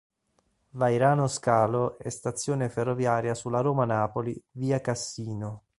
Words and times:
Vairano 0.71 1.27
Scalo 1.27 1.99
è 1.99 2.09
stazione 2.09 2.69
ferroviaria 2.69 3.35
sulla 3.35 3.61
Roma-Napoli, 3.61 4.35
via 4.53 4.81
Cassino. 4.81 5.65